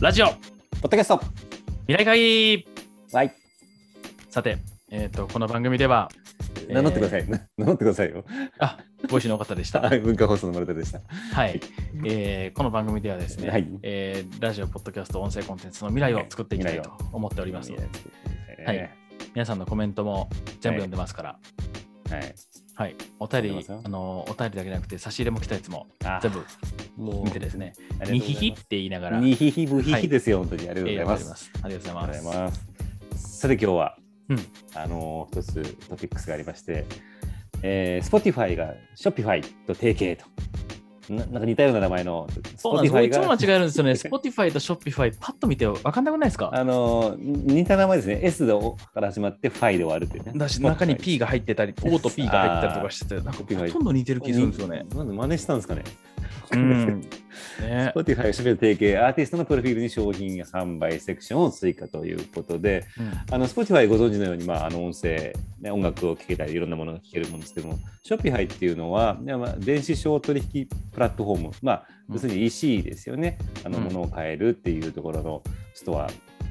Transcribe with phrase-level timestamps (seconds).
[0.00, 0.26] ラジオ。
[0.26, 0.36] ポッ
[0.82, 1.20] ドキャスト。
[1.88, 2.20] 未来会。
[2.20, 2.66] 議
[3.12, 3.34] はい。
[4.30, 4.58] さて、
[4.92, 6.08] えっ、と、この番組では、
[6.68, 7.28] えー名乗ってください。
[7.28, 8.24] な 名乗ってくださいよ。
[8.60, 8.78] あ、
[9.10, 9.80] ご一緒の方 でした。
[9.80, 11.00] はい、文化放送の丸田でした。
[11.32, 11.60] はい、
[12.06, 13.68] えーこの番組ではですね、はい。
[13.82, 17.88] えーラジオ、ポッドキャスト、音声コンテンツの未来を作っていきたいと思っておりますので、
[18.66, 18.90] はい。
[19.34, 21.38] 皆さんのコメントも全部読んでますから、
[22.08, 22.20] はい。
[22.20, 22.34] はい、
[23.18, 26.44] お便りあの、お便りだけじゃなくて、差し入れも来たやつもあ全部
[26.96, 27.72] も見てですね、
[28.08, 30.70] にひひって言いながら、にひひぶひひですよ、本当に。
[30.70, 31.50] ありがとうございます。
[31.62, 32.24] ありがとうございます。
[32.24, 33.38] ございます。
[33.40, 34.38] さて今日は、うん
[34.74, 36.84] あのー、一つトピックスがありまして、
[37.62, 40.24] えー、Spotify が Shopify と提携と。
[41.10, 43.02] ななんか似たような名前のそうなんです。
[43.04, 43.92] いつもが間違えるんですよね。
[43.92, 46.50] Spotify と Shopify、パッと見て分かんなくないですか？
[46.52, 48.20] あのー似た名前ですね。
[48.22, 50.32] S でおから始まって、ファイで終わるっていうね。
[50.36, 54.84] だし、中に P が入ってたり、O と P が入ってたりとかしてて、なんかほとんど似てる気するんですよね。
[54.94, 55.82] なんで真似したんですかね？
[56.52, 57.00] うん。
[57.60, 72.14] ね Spotify が締める提携、アーティストのプロフィールに商品販売セクションを追加ということで、うんあの Spotify ご存知のように、まあ、あの音声、ね、音楽を聴けたり、いろんなものが聴けるものですけども、Shopify っていうのは、ねまあ、電子商取引プラットフォーム、まあ、うん。
[72.14, 73.84] 要するに EC ですよね、あのうん。
[73.84, 76.08] ものを買えるっていうところのストア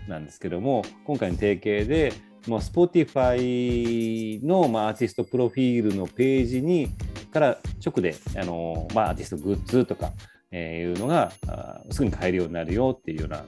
[0.07, 2.13] なんですけども、今回の提携で、
[2.47, 6.87] もう Spotify の、まあ、アーティストプロフィールのページに
[7.33, 10.13] から直であの、まあ、アーティストグッズとか、
[10.51, 13.43] えーいうのがあすぐに買えるようになるよっていうような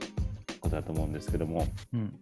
[0.60, 2.14] ことだと思うんですけども、うん。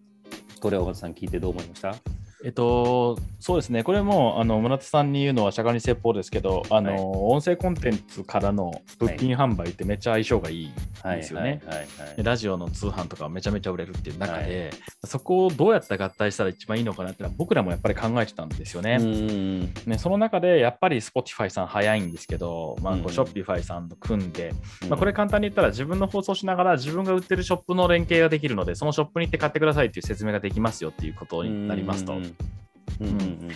[0.61, 1.97] これは尾形さん聞いてどう思いました？
[2.45, 7.01] えっと、そうですね、これもあの村田さんに言うのは釈迦に説法ですけど、あのはい。
[7.01, 10.73] 音声コンテンツからの物品販売ってめっちゃ相性がいい
[11.05, 11.61] ですよね。
[12.19, 14.71] ラジオの通販とかめちゃめちゃ売れるっていう中で、
[15.05, 18.99] そこをどうやって合体したら一番いいのかなってのは僕らもやっぱり考えてたんですよね。
[19.87, 24.53] ねその中でやっぱり Spotify さん早いんですけど、まあ、こううん Shopify さんと組んで、
[24.89, 32.15] まあ、これ簡単に言ったら自分の放送しながら自分が売ってるショップの連携ができるので、そのショップに行って買ってくださいっていう説明ができますよっていうことになりますと。
[32.15, 32.23] うん。
[33.01, 33.09] うん。
[33.09, 33.49] うん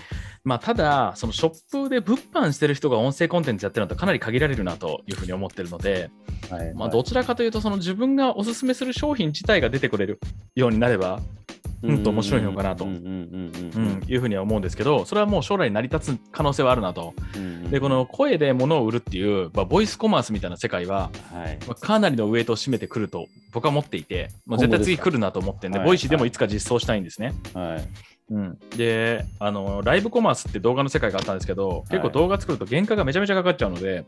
[0.44, 6.10] まあ、ただ、そのショップで物販してる人が音声コンテンツやってるのとかなり限られるなというふうに思ってるので、
[6.50, 10.18] はいまあ、どちらかというと、その自分がおすすめする商品自体が出てくれる
[10.56, 11.20] ようになれば、
[11.82, 17.14] うんと面白いのかなとうんうんうんううんん、いうふうには思うんですけど、それはもう将来成り立つ可能性はあるなと。
[17.36, 21.58] うんで、この声で物を売るっていう、まあ、ボイスコマースみたいな世界は、はい。
[21.66, 25.88] まあかなりのウエイトを占めてくると僕は思っていて、まあ、絶対次来るなと思ってんで、はい。
[25.88, 27.32] Voicyでもいつか実装したいんですね。
[27.54, 27.88] はい
[28.32, 34.04] うん、であの、ライブコマースって動画の世界があったんですけど、結構動画作ると原価がめちゃめちゃかかっちゃうので、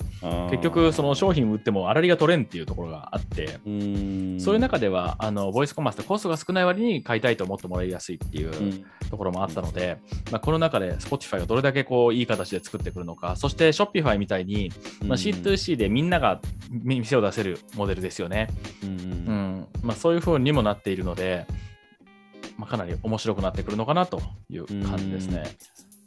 [0.51, 4.41] 結局、その商品売っても粗利が取れんっていうところがあって、うん。
[4.41, 8.85] そういう中では、あのボイスコマースってコストが少ない割に買いたいと思ってもらいやすいっていううん。
[9.11, 9.99] ところもあったので、
[10.33, 14.73] まあ、この中で Spotify がどれだけこういい形で作ってくるのか、そして Shopify みたいに、
[15.05, 18.49] まあ、C2C でみんなが店を出せるモデルですよね。
[18.83, 18.97] うんうん。
[18.97, 19.67] うん。
[19.83, 21.47] まあ、そういう風にもなっているので、
[22.57, 24.21] まあ、かなり面白くなってくるのかなと
[24.51, 25.45] いう感じですね。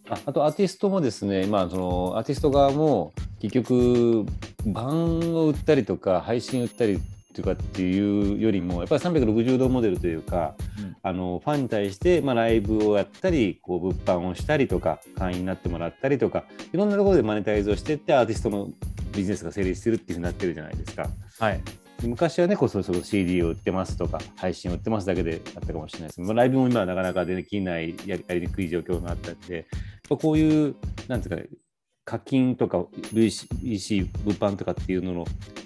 [0.09, 4.25] ああとアーティストもですね、まあ、そのアーティスト側も結局
[4.65, 6.99] 版を売ったりとか配信売ったり
[7.35, 16.43] とかっていうよりもやっぱり360度モデルというか、うんあのファンに対して、まあ、ライブをやったりこう物販をしたりとか会員になってもらったりとか
[16.73, 18.69] いろんなところでマネタイズをしていってアーティストの
[19.13, 21.07] ビジネスが成立してるっていうふうになってるじゃないですか。
[21.39, 21.71] はい、で
[22.03, 26.15] 昔はね、こうそろそろ CD を売ってますとか、配信を売ってますだけであったかもしれないです。
[26.17, 29.65] けど、まあライブも今はなかなかできない、やりやりにくい状況があったんで、
[30.09, 30.75] こういう、
[31.07, 31.47] なんていうかね、
[32.05, 32.79] 課金とか
[33.13, 35.25] VC、物販とかっていうのの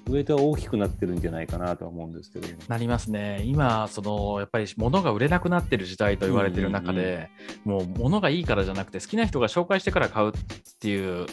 [0.10, 3.44] ウエイトは大きくなってるんじゃないかなとは思うんですけど、なりますね。
[3.46, 7.30] 今、そのやっぱり物が売れなくなってる時代と言われてる中で、
[7.64, 10.32] もう物がいいからじゃなくて、好きな人が紹介してから買うっ
[10.80, 11.28] ていう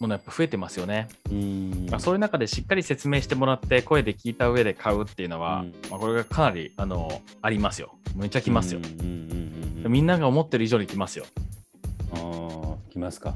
[0.00, 1.08] ものやっぱ増えてますよね。
[1.30, 7.94] うんまあ、そういう中でしっかり説明してもらって、声で聞いた上で買うっていうのは、うんまあ、これがかなりあのありますよ。
[8.14, 9.00] めっちゃきますようん。
[9.00, 11.26] うんうんうんみんなが思ってる以上にきますよ。
[12.12, 13.34] ああ、来ますか。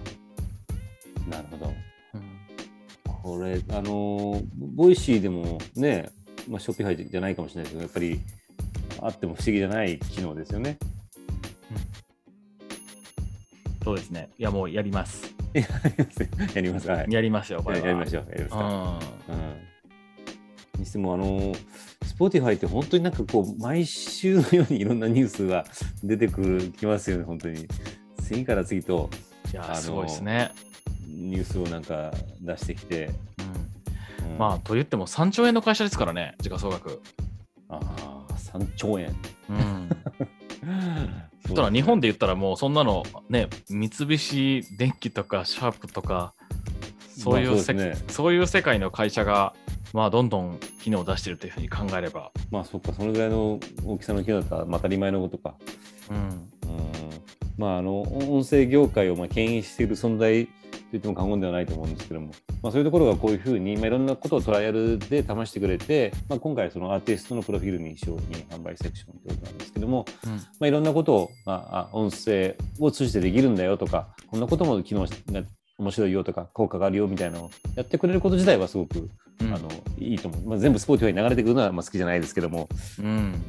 [1.29, 1.67] なるほど。
[2.15, 2.39] うん
[3.23, 6.09] これ、あのー Voicyでもね、
[6.49, 8.25] まあ、 Shopify じゃないかもしれないですけど、やっぱ
[9.03, 10.79] りあっても不思議じゃない機能ですよね。
[13.85, 14.31] そうですね。
[14.39, 15.38] いや、もうやります。
[15.55, 16.89] やりますやります。
[16.89, 17.13] はい。
[17.13, 17.87] やりますよ、これは。
[17.87, 18.27] やりましょう。
[18.31, 18.59] やりますか。
[19.29, 19.69] うんうん。
[20.81, 21.59] にしても、あのー、
[22.05, 25.65] Spotify って本当になんかこう、毎週のようにいろんなニュースが
[26.03, 27.67] 出てくる、きますよね、本当に。
[28.23, 29.11] 次から次と
[29.53, 30.53] いや、すごいですね。
[31.07, 33.11] ニュースをなんか出してきて。
[34.27, 37.01] うんうんまあ、と言っても3兆円の会社ですからね、時価総額。
[37.69, 37.81] あ
[38.31, 39.17] あ、3兆円。
[39.49, 39.89] うん。
[41.49, 46.35] そただ日本で言ったらもうそんなのね、三菱電機とかシャープとか、
[47.17, 49.55] そういうせ、まねそういう世界の会社が
[49.95, 52.31] まあ、どんどん機能を出してるというふうに考えれば。
[52.51, 55.55] まあ、そっか、そのぐらいの大きさの機能だったら、まあ、当たり前のことか。
[56.11, 56.51] うん。
[57.59, 60.53] うんまあ、あの音声業界をまあ牽引している存在と
[60.93, 62.29] 言っても過言ではないと思うんですけども、
[62.63, 70.33] まあ、そういうところがこういうふうに、まあ、いろんなことをトライアルで試してくれて、まあ、今回そのアーティストのプロフィールに商品販売セクションということなんですけども、うん。
[70.33, 75.43] まあ、いろんなことを、まあ、音声を通じてできるんだよとかこんなことも機能が
[75.79, 79.09] 面白いよとか効果があるよみたいなのをやってくれること自体はすごく、
[79.41, 79.55] うん。
[79.55, 79.69] あの
[79.99, 82.69] いいと思う、まあ、全部 Spotify に流れてくるのはまあ好きじゃないですけども、
[82.99, 83.07] うん。
[83.07, 83.43] うん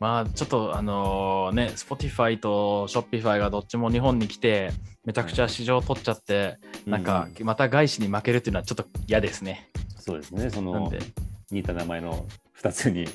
[0.00, 4.70] まあちょっとあのね、Spotify と Shopify がどっちも日本に来て、
[5.04, 9.70] めちゃくちゃ市場取っちゃって、なんかまた外資に負けるっていうのはちょっと嫌ですね。
[9.98, 10.92] そうですねその
[11.50, 12.26] 似た名前の
[12.60, 13.06] 2つに。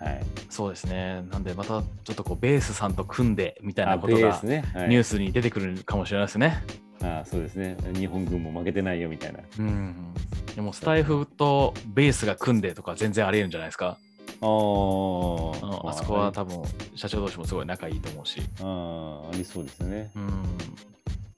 [0.00, 1.22] はい、そうですね。
[1.30, 6.62] なんでまたちょっとこうベースさんと組んでみたいあなことがニュースに出てくるかもしれないですね。
[7.02, 9.40] あそうですね日本軍も負けてないよみたいな。
[9.58, 10.14] うん。
[10.54, 13.98] でもスタイフとベースが組んでとか全然ありえるんじゃないですか。
[14.40, 16.62] あーあのあそこは多分
[16.94, 18.40] 社長同士もすごい仲いいと思うし。
[18.60, 20.10] あーありそうですね。
[20.14, 20.28] うん。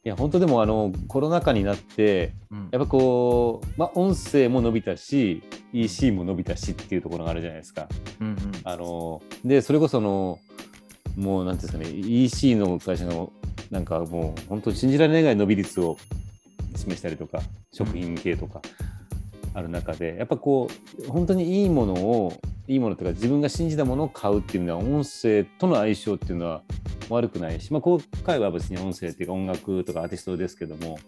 [0.02, 5.42] いや本当でもあのコロナ禍になってうんやっぱこう、まあ、音声も伸びたし
[5.74, 7.86] EC も伸びたしっていうところがあるじゃないですか。
[8.20, 10.38] うんうんあのでそれこその
[11.16, 13.32] もうなんていうんですかね EC の会社の
[13.70, 15.96] なんかもう本当に信じられないぐらい伸び率を
[16.76, 17.40] 示したりとか
[17.72, 18.62] 食品系とか
[19.54, 20.68] ある中で、やっぱこ
[21.00, 26.62] う本当にいいものをいいものとか自分が信じたものを買うっていうのは音声との相性っていうのは
[27.08, 30.98] 悪くないし、まあ、今回は別に音声っていうか音楽とかアーティストですけども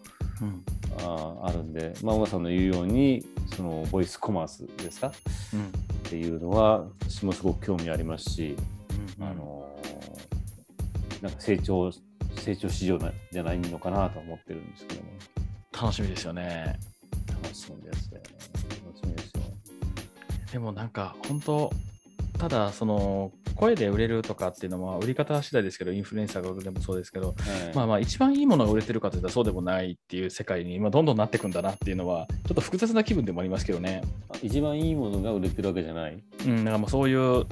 [0.41, 0.64] うん。
[0.99, 3.25] あーあるんで、まあ、小川さんの言うように
[3.55, 5.12] そのボイスコマースですか？
[5.55, 5.67] うん。
[5.67, 5.70] っ
[6.03, 8.56] ていうのは私もすごく興味ありますし、
[9.20, 15.08] うんあのーなんか成長成長市場なじゃないのかなと思ってるんですけども。
[15.81, 16.76] 楽しみですよね。
[17.29, 18.42] 楽しみですよね
[20.53, 21.73] でもなんか本当
[22.39, 27.37] ただその声で売れるとかっていうのは売り方次第ですけどインフルエンサーが売るでもそうですけど、はい
[27.77, 34.03] まあまあ一番いいものが売れてるかというとそうでもないっていう世界に今どんどんなっていくんだなっていうのはちょっと複雑な気分でもありますけどね。
[34.31, 36.23] あ一番いいものが売れてるわけじゃない？
[36.47, 37.47] うん、だからもうそういう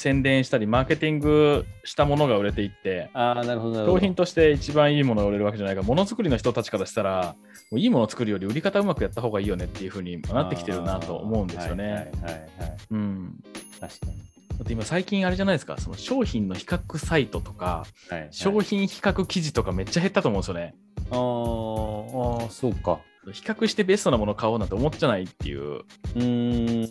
[0.00, 7.36] 宣伝したりマーケティングしたものが売れていってああなるほど商品として一番いいものが売れるわけじゃないからものづくりの人たちからしたら
[7.70, 12.10] もういいものを作るより売り方うまくやった方がいいよねっていうふうになってきてるなと思うんですよね。
[12.18, 14.30] 確かに。
[14.60, 20.74] だって今最近あれじゃないですか、その商品の比較サイトとか、はいはい、商品比較記事とかめっちゃ減ったと思うんですよね。
[21.10, 23.00] あーあーそうか。
[23.32, 25.60] 比較してベストなものを買おうなんて思っちゃないっていう。
[25.60, 26.84] うーん。
[26.84, 26.90] うん。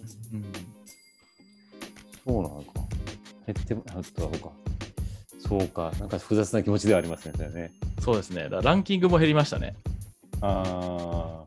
[2.25, 2.78] そうなのか
[3.53, 4.51] 減ってもあった方か
[5.39, 8.47] そうかなんか複雑な気持ちではありますねそれねそうですね。
[8.49, 9.75] ランキングも減りましたね。
[10.41, 11.45] ああ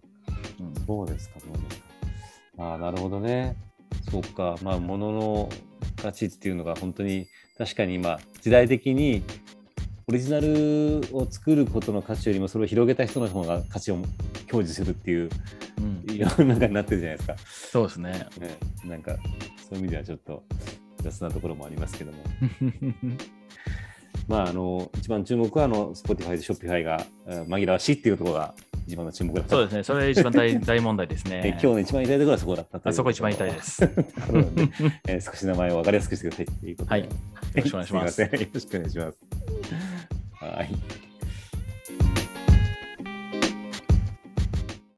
[0.60, 1.84] うんそうですか、そうですか。
[2.58, 3.56] ああ、なるほどね。
[4.10, 5.48] そうか、まあ、物の
[6.00, 7.26] 価値っていうのが本当に
[7.56, 9.22] 確かに今、時代的に
[10.08, 13.98] オリジナルを作ることの価値よりもそれを広げた人の方が価値を
[14.50, 15.30] 享受するっていう
[15.78, 17.36] うん、世の中になってるじゃないですか。
[17.72, 18.26] そうですね。
[18.38, 19.16] ね、なんか
[19.68, 20.44] そういう意味ではちょっと
[21.02, 22.18] 雑なところもありますけども。
[24.28, 28.54] まあ、あの一番注目はあの Spotify と Shopify がうん紛らわしいっていうところが
[28.86, 29.50] 一番の注目だった。
[29.50, 29.82] そうですね。
[29.82, 31.48] それ一番大 大問題ですえね。
[31.50, 33.82] 今日の一番痛いところはそこだったあそこ一番痛いです。
[35.08, 36.90] えー少し名前を分かりやすくしてくださいということで。
[36.90, 37.08] はいよ
[37.56, 38.38] ろしくお願いします すいま。
[38.38, 39.18] よろしくお願いします。
[40.34, 41.11] はい。